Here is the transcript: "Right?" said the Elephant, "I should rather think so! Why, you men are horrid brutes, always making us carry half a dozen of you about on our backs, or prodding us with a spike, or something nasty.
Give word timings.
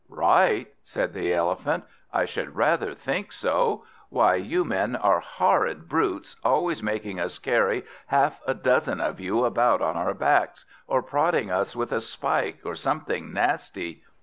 "Right?" 0.09 0.73
said 0.83 1.13
the 1.13 1.31
Elephant, 1.31 1.83
"I 2.11 2.25
should 2.25 2.55
rather 2.55 2.95
think 2.95 3.31
so! 3.31 3.85
Why, 4.09 4.33
you 4.33 4.65
men 4.65 4.95
are 4.95 5.19
horrid 5.19 5.87
brutes, 5.87 6.35
always 6.43 6.81
making 6.81 7.19
us 7.19 7.37
carry 7.37 7.85
half 8.07 8.41
a 8.47 8.55
dozen 8.55 8.99
of 8.99 9.19
you 9.19 9.45
about 9.45 9.79
on 9.83 9.95
our 9.95 10.15
backs, 10.15 10.65
or 10.87 11.03
prodding 11.03 11.51
us 11.51 11.75
with 11.75 11.91
a 11.91 12.01
spike, 12.01 12.61
or 12.65 12.73
something 12.73 13.31
nasty. 13.31 14.01